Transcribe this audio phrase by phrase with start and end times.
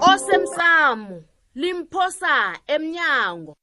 [0.00, 1.22] osemsamo
[1.54, 3.54] limphosa emnyango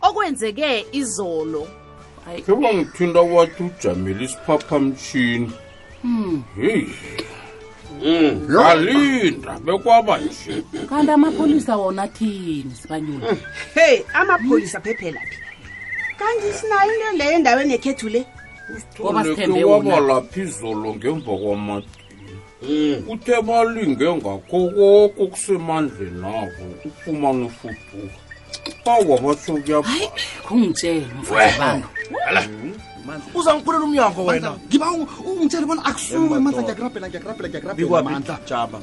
[0.00, 1.68] okwenzeke izolo
[2.46, 5.52] kuba ngithinta wathi ujamile isiphaphamshini
[6.02, 6.42] hmm.
[6.56, 6.94] heyi
[8.00, 8.58] hmm.
[8.58, 13.36] alinda bekwaba nje kanti amapholisa wona thini sibanyula
[13.74, 15.36] heyi amapholisa phephelaphi
[16.18, 18.26] kanti sinayo into leyo endaweni ekhethu le
[19.64, 23.08] wabala phizolo ngemva kwamadini hmm.
[23.12, 28.10] uthe balinge ngakho koko kusemandleni abo ufumane ufuduka
[28.86, 31.82] awa batho kuyauzangiphulela
[32.42, 32.72] hmm.
[33.84, 34.86] umnyango wena ngiba
[35.26, 38.78] ungitshele bona akusuke mandla ngiyakurabhela ngiyakurabhela ngiyakurabhelamandlaaba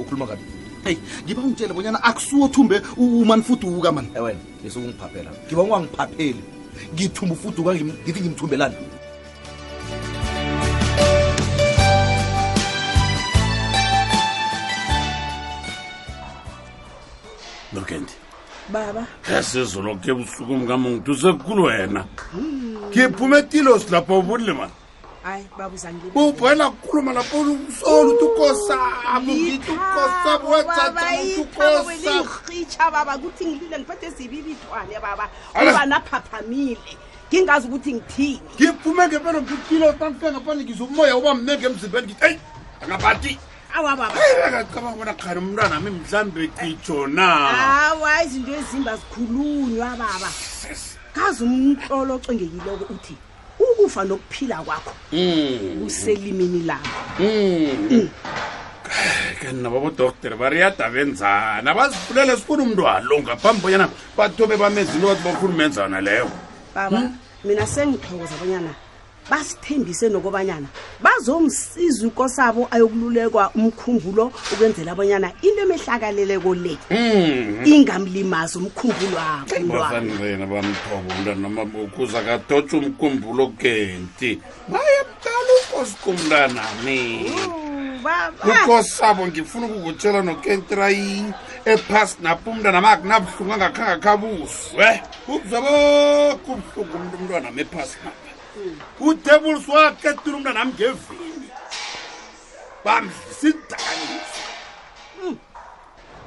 [0.00, 0.42] ukhuluma kabi
[0.88, 6.42] eyi ngiba ungitshele bonyana akusuke othumbe umanifuduka mani ewena esuke ungiphaphela ngiba ungangiphapheli
[6.94, 8.76] ngithumba ufudu kangithi ngimthumbelani
[17.72, 18.14] nokendi
[18.72, 22.00] baba yasezonoke busukumkamungithi usekukhulu wena
[22.90, 24.74] ngiphume etilosi lapho ubudle mani
[25.22, 34.94] hayi babuzangibubhela kukhuluma nabona usolo uthi ukosabo ngithi ukosabo wetsatsaukosaelirhitsha baba kuthi ngilile ngiphethe zibibitwane
[35.04, 35.24] baba
[35.62, 36.96] uba naphaphamile
[37.30, 42.36] ngingazi ukuthi ngithini ngiphume ngempela ngikile tanfe ngaphandle ngizomoya uba mne ngemzimbeni ngithi eyi
[42.82, 43.32] angabati
[43.74, 47.26] awababaakacabanga bona khani umntwana ami mhlawumbe kitsho na
[47.60, 50.28] hawa izinto ezimba zikhulunywa baba
[51.16, 53.20] ngazi umntolo ocengekileko uthini
[53.82, 54.92] ukufa nokuphila kwakho
[55.82, 56.66] kuselimini mm.
[56.66, 57.88] lakho mm.
[57.90, 58.08] mm.
[59.42, 65.54] kanina babodoktere bariyada benzana bazifulele sifuna umntu alo ngaphambi bonyana bathobe bamenzi into bathi bafuna
[65.54, 66.30] umenza naleyo
[66.74, 67.18] baba hmm?
[67.44, 68.70] mina sengithokoza bonyana
[69.30, 70.66] basithembise nokobanyana
[71.02, 77.62] bazomsiza ukosabo ayokululekwa umkhumbulo ukwenzela abanyana into emehlakaleleko le mm.
[77.64, 87.30] ingamlimazi umkhumbulo akhobafanirena bamthobo umntwana noma ukuza katotsha umkhumbulo kenti mayemtala ukosikumntanami
[88.50, 91.30] ukosabo ngifuna ukukutshela nokentrayi
[91.64, 94.86] ephasi napho umntwana ma akunabuhlungu angakhangakhabuswe
[95.26, 98.20] kuzabokubuhlungu umntu umntwanam ephasi napa
[99.00, 100.42] utebulus waketula hmm.
[100.42, 101.48] umntu nam ngevini
[102.84, 104.28] bamdlisa idakanisa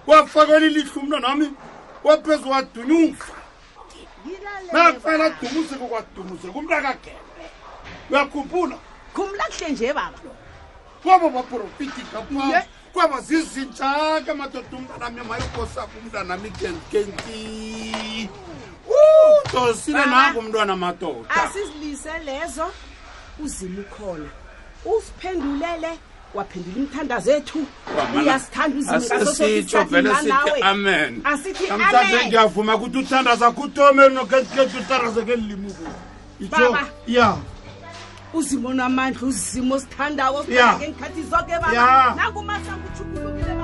[0.08, 1.48] wafakela ilihlo umntu nami
[2.04, 3.34] waphezu wadunyumfa
[4.74, 7.22] nakufanele adumuzeke kwadumuzeka umntu akagela
[8.10, 8.78] uyakhumbula
[9.14, 10.20] khumla kuhle nje baba
[11.04, 12.62] kwaba baprofiti kakuma
[12.94, 18.30] kwaba zizintshake madoda umntu nami amayokosaka umntu nami genkenki
[19.56, 22.66] ngixosile nangu umntwana madoda asizilise lezo
[23.40, 24.26] uzima ukhona
[24.86, 25.90] usiphendulele
[26.34, 27.60] waphendula imithandazo ethu
[28.18, 31.22] uyasithandauzisitsho vele sithi amen
[31.70, 35.88] namhlanje ndiyavuma ukuthi uthandaza kutomelnokekethi utarazeke elilimuku
[36.40, 36.78] itsho
[37.08, 37.38] ya
[38.34, 43.55] uzimo namandla uzimo osithandawo osiake ngikhathi zoke baa nakumasanguthukulukile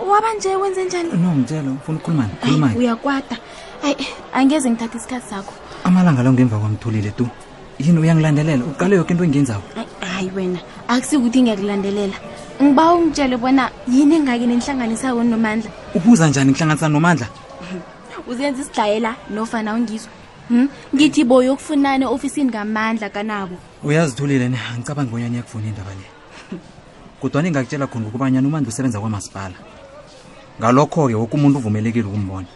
[0.09, 3.35] waba nje wenze njani no ngitshela ufuna ukukhuluma khuluma uyakwada
[3.81, 3.95] hayi
[4.33, 7.27] angeze ngithatha isikhathi sakho amalanga lawo ngemva kwamthulile tu
[7.79, 9.63] yini uyangilandelela uqale yoke into engenzawo
[10.03, 12.17] hayi wena akusikuthi ngiyakulandelela
[12.61, 17.27] ngiba ungitshele bona yini engake nenihlanganisayo nomandla ubuza njani ngihlanganisa nomandla
[18.27, 20.11] uzenza isidlayela nofana ungizwa
[20.49, 20.67] Hmm?
[20.95, 26.03] ngithi boyo okufunane ofisini ngamandla kanabo uyazithulile ne angicabanga bonyana iyakufuna indaba le
[27.23, 29.55] kodwani ngakutshela khona ngokubanyana umandla usebenza kwamasipala
[30.59, 32.47] ngalokho-ke woke umuntu uvumelekile ukumbona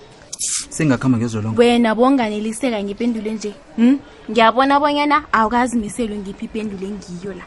[0.75, 3.95] singakhamba ngezolo wena bonganeliseka ngipendule nje hmm?
[4.29, 7.45] ngiyabona bonyana awukazimiselwe ngiphi ipendule ngiyo la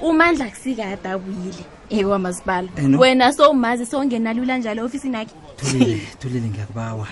[0.00, 5.34] umandla kusikade abuyile ewamasipala eh, wena sowumazi sowungenalula njalo eofisini akhe
[6.18, 7.06] tholile ngiyakubawa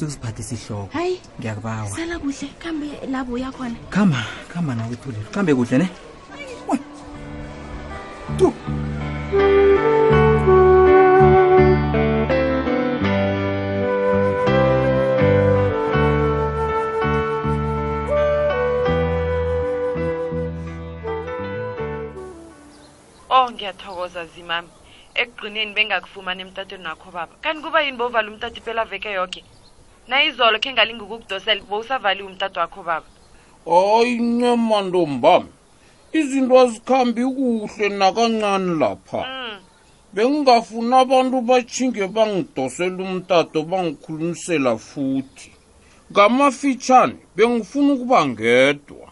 [0.00, 4.22] sesiphathe sihloko hayi ngiyakubawa sala kuhle kambe labo uyakhona kama
[4.52, 5.88] kama nawe tholile kambe kuhle ne
[8.38, 8.46] Tu.
[8.46, 8.84] Oh.
[24.08, 24.68] ngiyathokoza zimami
[25.22, 29.40] ekugcineni bengakufumani emtatweni wakho baba kanti kuba yini bovala umtatu pela veke yoke
[30.08, 33.06] nayizolo khe ngalinga ukukudosela bowusavaliwe umtatu wakho baba
[33.66, 35.50] hayi ncemantombami
[36.18, 39.56] izinto azikhambi kuhle nakancane lapha hmm.
[40.14, 45.48] bengingafuni abantu bachinge bangidosela umtato bangikhulumisela futhi
[46.12, 49.06] ngamafitshane bengifuna ukuba ngedwa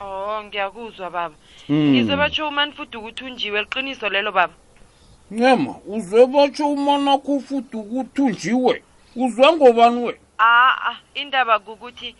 [0.00, 1.90] oh ngiyakuzwa baba hmm.
[1.92, 4.54] ngize batsho umani futhi ukuthi unjiwe liqiniso lelo baba
[5.30, 8.82] ncema uze batsho umani akho futhi ukuthi unjiwe
[9.16, 12.16] uzwa ngobani we aa ah, ah, indaba kukuthi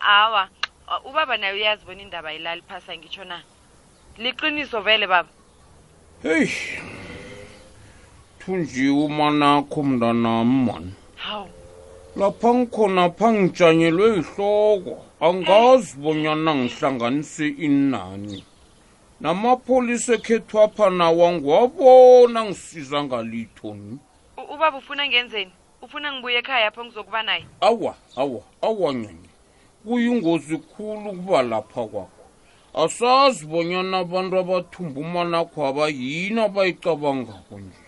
[0.00, 0.48] awa
[1.04, 3.42] ubaba naye uyazi bona indaba yilali phasa ngitsho na
[4.18, 5.28] liqiniso vele baba
[6.22, 6.50] heyi
[8.40, 10.92] thunjiwe umanakho mntanam mani
[12.16, 14.92] lapha ngikhona pha ngijanyelwe yihloko
[15.28, 18.36] angazi bonyana ngihlanganise inani
[19.22, 23.94] namapholisa ekhethwapha nawo angiwabona ngisiza ngalithoni
[24.54, 25.52] ubaba ufuna ngenzeni
[25.84, 27.92] ufuna ngibuye ekhaya apho ngizokuba naye awa
[28.22, 29.30] awa awa nyanye
[29.84, 32.22] kuyingozi khulu ukuba lapha kwakho
[32.84, 37.82] asazi bonyana abantu abathumba umanakho abayini abayicabangako nje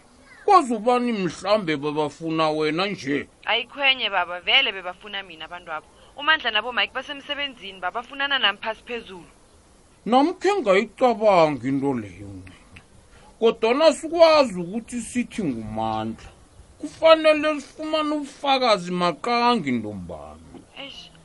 [0.44, 5.86] kwazubani mhlambe babafuna wena nje ayikhwenye baba vele bebafuna mina abantu abo
[6.20, 9.28] umandla nabo mike basemsebenzini babafunana nami phasi phezulu
[10.08, 12.60] namkhe ngayicabangi into leyo ncinci
[13.40, 16.30] kodwana sikwazi ukuthi sithi ngumandla
[16.80, 20.58] kufanele sifumane ubufakazi maqangi ntombami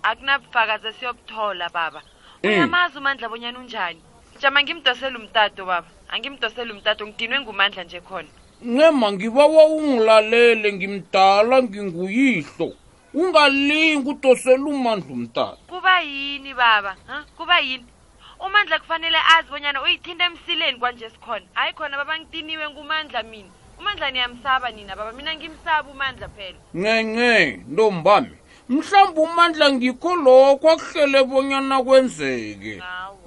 [0.10, 2.02] akunabufakazi esiyobuthola baba
[2.46, 2.52] eh.
[2.54, 4.02] uyamazi umandla bonyana unjani
[4.42, 8.32] jama ngimdosele umtato baba angimdosele umtato ngidinwe ngumandla nje khona
[8.66, 12.68] ncema ngibawa ungilalele ngimdala nginguyihlo
[13.20, 17.86] ungalingi utosela umandla umntana kuba yini baba u kuba yini
[18.46, 24.08] umandla kufanele azi bonyana uyithinta emsileni kwanje sikhona hayi khona baba ngitiniwe ngumandla mina umandla
[24.12, 27.34] niyamsaba nina baba mina ngimsaba umandla phela ngenge
[27.74, 28.36] ntombami
[28.70, 32.74] mhlawumbe umandla ngikho lokho akuhlele bonyana kwenzeke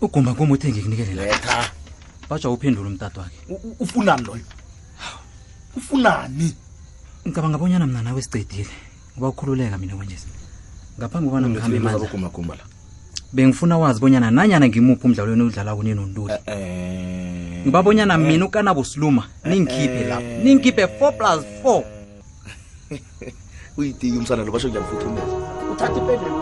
[0.00, 1.64] ugumba ngomi uthe letha
[2.30, 3.38] batsha uphendula umtata wakhe
[3.78, 4.44] ufunani loyo
[5.76, 6.56] ufunani
[7.28, 8.72] ngicabanga bonyana mna nawe sicedile
[9.20, 10.16] ngoba ukhululeka mina kwanje
[10.96, 12.56] ngaphambi kobana ngihambe mandla
[13.36, 17.20] bengifuna wazi bonyana nanyana ngimuphi umdlalweni odlalako ninonduli eh, e-e.
[17.20, 17.25] eh
[17.66, 18.22] ngibabonyana eh.
[18.22, 20.08] mina ukanabosiluma eh, ningikhiphe eh.
[20.08, 21.82] lapho ningikhiphe 4 plus 4
[23.82, 25.26] uyitiki umsana lo basho ngiyamfuthumeza
[25.74, 26.34] uthatha ipendelo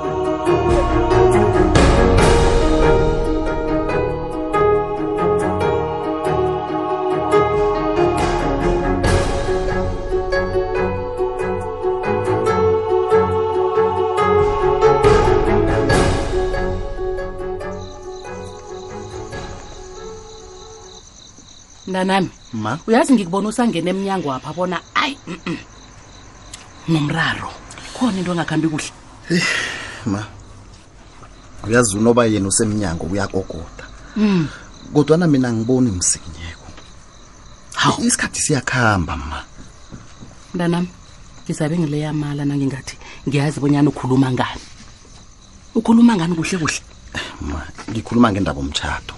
[21.95, 22.27] mntanami
[22.59, 25.15] ma uyazi ngikubona usangena emnyango wapha bona ayi
[26.91, 27.47] nomraro
[27.95, 28.91] khona into engakuhambi kuhle
[30.11, 30.27] ma
[31.71, 33.85] uyazi unoba yena usemnyango uyakogoda
[34.19, 34.43] mm.
[34.93, 36.67] kodwana mina ngiboni msinyeko
[37.75, 39.39] hawu isikhathi siyakuhamba ma
[40.55, 40.91] mntanami
[41.47, 42.99] ngizabe ngileyamala nangingathi
[43.29, 44.63] ngiyazi bonyana ukhuluma ngani
[45.79, 46.81] ukhuluma ngani kuhle kuhle
[47.41, 49.15] ma ngikhuluma ngendaba omtshato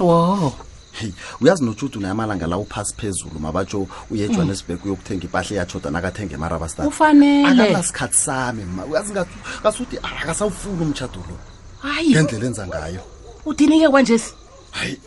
[0.00, 0.65] wo oh
[0.96, 1.10] hey
[1.40, 4.84] uyazi nojudu naye amalanga la uphasi phezulu mabatsho uyejohannesburg mm.
[4.86, 11.36] uyokuthenga impahla eyathoda nakathenge marabastaufaneleakalasikhathi sami ma uyazi ngasuthi ah, akasawufuni umtshado lo
[11.84, 13.00] hayi ngendlela enza ngayo
[13.46, 14.30] udinike kwanjesi
[14.70, 14.98] hayi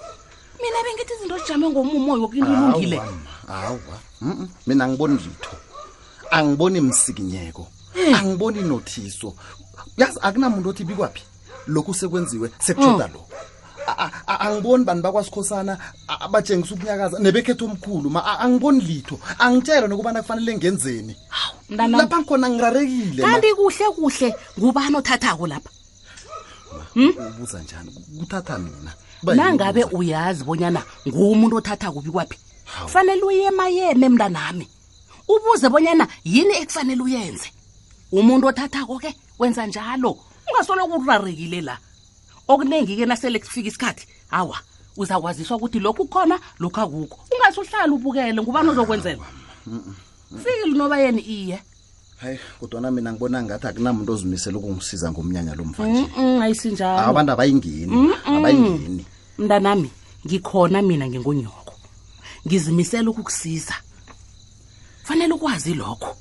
[0.61, 3.01] mina bengithi izinto zijame ngomumoyo wokinto ilungile
[3.47, 3.79] hawa
[4.21, 4.47] mm -mm.
[4.67, 5.51] mina angiboni litho
[6.31, 8.13] angiboni msikinyeko hey.
[8.15, 9.33] angiboni nothiso
[9.97, 11.23] uyazi akunamuntu othi bikwaphi
[11.67, 13.13] lokhu sekwenziwe sekuthoda mm.
[13.15, 13.17] Oh.
[13.17, 13.25] lo
[14.39, 15.73] angiboni bani bakwasikhosana
[16.07, 21.13] abatshengisa ukunyakaza nebekhetho omkhulu ma angiboni litho angitshelwe nokubana kufanele ngenzeni
[21.69, 24.27] lapha ngikhona ngirarekile kanti kuhle kuhle
[24.57, 25.71] ngubani othathako lapha
[26.93, 27.13] hmm?
[27.19, 28.91] ubuza njani kuthatha mina
[29.35, 32.37] nangabe uyazi bonyana ngumuntu othatha kubi kwaphi
[32.83, 34.67] kufanele uyemayeme mnta nami
[35.27, 37.49] ubuze bonyana yini ekufanele uyenze
[38.11, 40.17] umuntu othathako ke wenza njalo
[40.49, 41.77] ungasolokurarekile la
[42.49, 44.57] okuningi-ke nasele kufika isikhathi hawa
[44.97, 49.25] uzakwaziswa ukuthi lokhu khona lokhu akukho ungase uhlale ubukele ngubani ozokwenzela
[50.41, 51.57] fikile noba yeni iye
[52.21, 56.03] hayi kodwana mina ngibona ngathi akunamuntu ozimisela ukungisiza ngomnyanya lo mvanje
[56.43, 59.05] ayisinjalo abantu abayingeni abayingeni
[59.37, 59.89] mntanami
[60.25, 61.73] ngikhona mina ngingonyoko
[62.47, 63.75] ngizimisela ukukusiza
[65.05, 66.11] fanele ukwazi lokho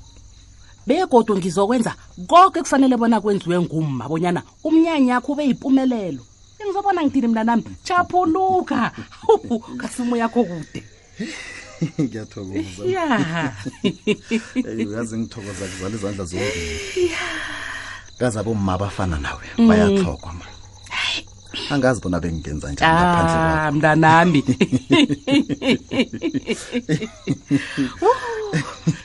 [0.89, 1.93] begodwa ngizokwenza
[2.27, 6.21] konke kufanele bona kwenziwe ngumma bonyana umnyanya yakho ube yipumelelo
[6.57, 8.79] engizobona ngidini mna nami chaphuluka
[9.77, 10.81] kasimo yakho kude
[12.01, 13.03] ngiyathokoza
[15.19, 17.07] ngithokoza kuzala izandla zombili
[18.17, 19.67] kaze abomma abafana nawe mm.
[19.69, 20.45] bayathokwa ma
[21.69, 24.41] angazi bona bengenza njani ah, mntanami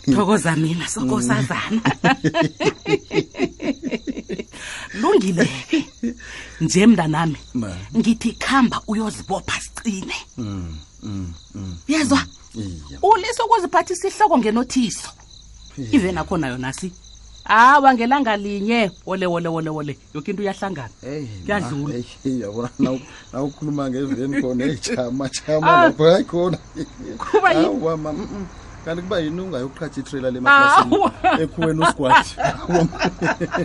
[0.15, 1.81] thokoza mina sokosazana
[5.01, 5.49] lungile
[6.61, 7.37] nje nami
[7.97, 12.23] ngithi khamba uyozibopha sicine mm, mm, mm, yezwa
[13.03, 15.09] ulisa ukuziphathisa ihloko ngenothiso
[15.93, 16.93] even akho nayo nasi
[17.45, 20.89] hawa ngelanga linye wole wole wole wole yoke into uyahlangana
[22.23, 22.71] kuyadlula
[23.33, 25.85] nawukhuluma ngeveni khona ejama jama ah.
[25.85, 26.59] lapho hayi khona
[27.31, 27.51] kuba
[28.85, 30.39] kanti kuba yini ungayokuqhatha itrailer le
[31.45, 32.27] ekhuweni usquad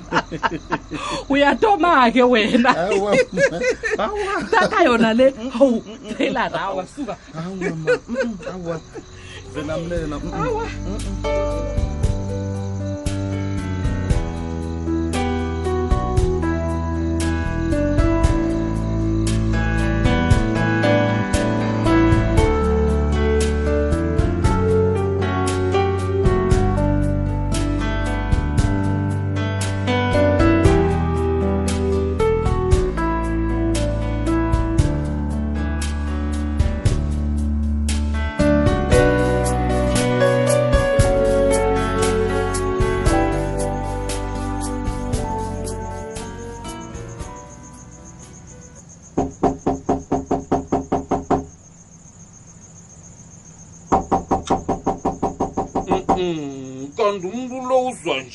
[1.34, 2.72] uyatoma ke wena
[4.54, 5.84] taka yona le hawu
[6.16, 6.84] trailer rawa
[8.54, 8.80] awa
[9.54, 10.16] zenamlela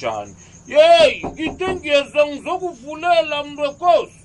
[0.01, 0.35] kanjani
[0.67, 4.17] yeyi ngidengeza ngizokuvulela mntokosi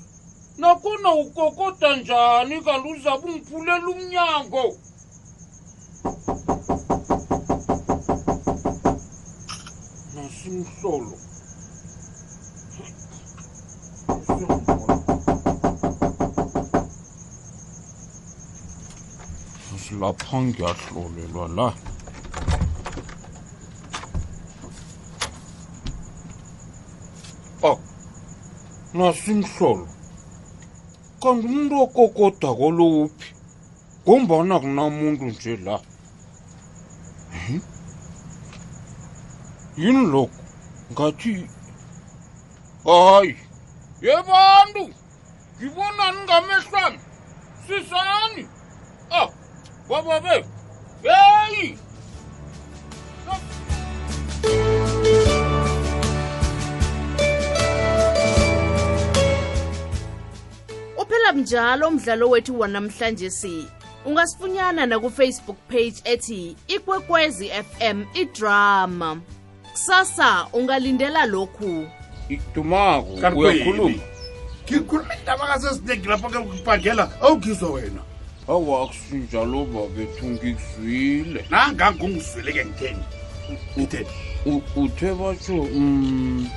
[0.59, 4.65] nakhona ukokoda njani kanti uzabe ungiphulela umnyango
[10.15, 11.17] nasimhlolo
[19.99, 21.67] lapha ngiyahlolelwa la
[27.61, 27.79] Oh.
[28.97, 29.85] Nasimhlolo.
[31.23, 33.27] Kanti umuntu okokoda kolophi?
[34.05, 35.75] Kumbona kunamuntu nje la.
[39.79, 40.39] Yini lokho?
[40.91, 41.33] Ngathi
[42.85, 43.35] Hayi.
[44.05, 44.83] Yebantu.
[45.57, 46.99] Ngibona ningamehlwami.
[47.65, 48.43] Sisani.
[49.19, 49.29] Oh.
[49.89, 50.47] Baba baba.
[51.03, 51.75] Hey!
[61.29, 63.65] ufunyana mnjalo umdlalo wethu wanamhlanje si
[64.05, 69.17] ungasifunyana nakufacebook page ethi ikwekwezi fm idrama
[69.71, 71.87] kusasa ungalindela lokhu
[72.29, 73.99] idumako uyakhuluma
[74.71, 78.01] ngikhuluma indaba kasesinengi lapha ke kubhagela awugizwa wena
[78.47, 83.03] awa akusinjalo babethu ngikuzwile nangangu ungizwile ke ngitheni
[83.77, 84.09] ngitheni
[84.75, 86.49] uthe batsho um mm,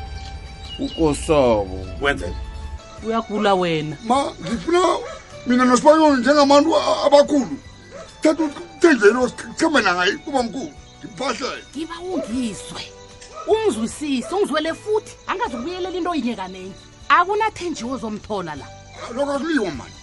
[0.78, 2.34] ukosabo wenzeni
[3.06, 4.80] uyagula wena ma ngifuna
[5.46, 6.70] mina nosibakoni njengabantu
[7.06, 7.56] abakhulu
[8.22, 12.82] thatha uthenjelo sikhambe nangaye ubamkhulu ngimfahlele ngiba ungiswe
[13.50, 16.72] ungizwisise ungizwele futhi angazi ukubuyelela into yinye kanenye
[17.16, 18.66] akunathenjiwo zomthola la
[19.00, 20.01] ah, lokho kuliwo mani